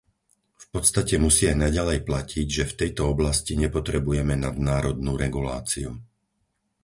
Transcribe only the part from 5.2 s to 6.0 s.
reguláciu.